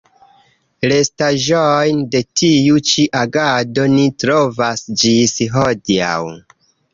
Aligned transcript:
Restaĵojn 0.91 1.99
de 2.15 2.21
tiu 2.41 2.79
ĉi 2.93 3.05
agado 3.21 3.85
ni 3.97 4.07
trovas 4.25 4.83
ĝis 5.03 5.37
hodiaŭ. 5.59 6.19